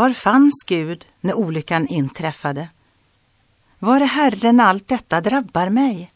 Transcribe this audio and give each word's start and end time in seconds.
Var 0.00 0.12
fanns 0.12 0.62
Gud 0.66 1.04
när 1.20 1.34
olyckan 1.34 1.88
inträffade? 1.88 2.68
Var 3.78 4.00
är 4.00 4.04
Herren 4.04 4.56
när 4.56 4.64
allt 4.64 4.88
detta 4.88 5.20
drabbar 5.20 5.68
mig? 5.68 6.10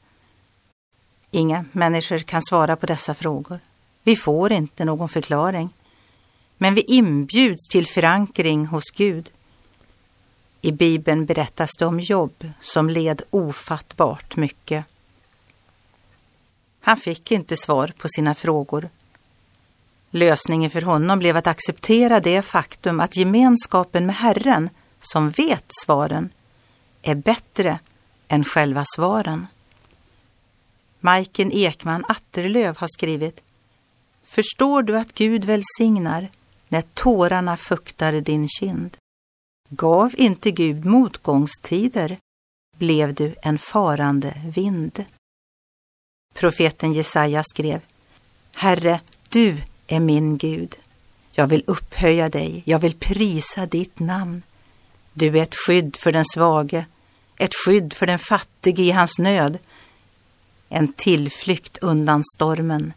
Inga 1.30 1.64
människor 1.72 2.18
kan 2.18 2.42
svara 2.42 2.76
på 2.76 2.86
dessa 2.86 3.14
frågor. 3.14 3.60
Vi 4.02 4.16
får 4.16 4.52
inte 4.52 4.84
någon 4.84 5.08
förklaring. 5.08 5.70
Men 6.58 6.74
vi 6.74 6.80
inbjuds 6.80 7.68
till 7.68 7.86
förankring 7.86 8.66
hos 8.66 8.84
Gud. 8.94 9.30
I 10.60 10.72
Bibeln 10.72 11.24
berättas 11.24 11.70
det 11.78 11.86
om 11.86 12.00
Jobb 12.00 12.50
som 12.60 12.90
led 12.90 13.22
ofattbart 13.30 14.36
mycket. 14.36 14.84
Han 16.80 16.96
fick 16.96 17.30
inte 17.30 17.56
svar 17.56 17.92
på 17.98 18.08
sina 18.08 18.34
frågor. 18.34 18.88
Lösningen 20.16 20.70
för 20.70 20.82
honom 20.82 21.18
blev 21.18 21.36
att 21.36 21.46
acceptera 21.46 22.20
det 22.20 22.42
faktum 22.42 23.00
att 23.00 23.16
gemenskapen 23.16 24.06
med 24.06 24.16
Herren, 24.16 24.70
som 25.02 25.28
vet 25.28 25.64
svaren, 25.84 26.30
är 27.02 27.14
bättre 27.14 27.78
än 28.28 28.44
själva 28.44 28.84
svaren. 28.96 29.46
Majken 31.00 31.52
Ekman 31.52 32.04
Atterlöv 32.08 32.76
har 32.76 32.88
skrivit 32.88 33.40
Förstår 34.22 34.82
du 34.82 34.98
att 34.98 35.14
Gud 35.14 35.44
välsignar 35.44 36.28
när 36.68 36.82
tårarna 36.82 37.56
fuktar 37.56 38.12
din 38.12 38.48
kind? 38.48 38.96
Gav 39.68 40.14
inte 40.16 40.50
Gud 40.50 40.84
motgångstider 40.84 42.18
blev 42.76 43.14
du 43.14 43.34
en 43.42 43.58
farande 43.58 44.34
vind. 44.44 45.04
Profeten 46.34 46.92
Jesaja 46.92 47.42
skrev 47.44 47.80
Herre, 48.54 49.00
du 49.28 49.62
är 49.86 50.00
min 50.00 50.36
Gud. 50.36 50.76
Jag 51.32 51.46
vill 51.46 51.64
upphöja 51.66 52.28
dig, 52.28 52.62
jag 52.66 52.78
vill 52.78 52.94
prisa 52.94 53.66
ditt 53.66 53.98
namn. 53.98 54.42
Du 55.12 55.38
är 55.38 55.42
ett 55.42 55.54
skydd 55.54 55.96
för 55.96 56.12
den 56.12 56.24
svage, 56.24 56.86
ett 57.36 57.54
skydd 57.54 57.92
för 57.92 58.06
den 58.06 58.18
fattige 58.18 58.82
i 58.82 58.90
hans 58.90 59.18
nöd, 59.18 59.58
en 60.68 60.92
tillflykt 60.92 61.78
undan 61.78 62.22
stormen, 62.36 62.92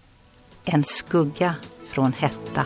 en 0.65 0.83
skugga 0.83 1.55
från 1.88 2.13
hetta. 2.13 2.65